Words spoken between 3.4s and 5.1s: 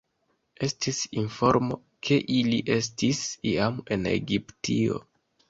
iam en Egiptio.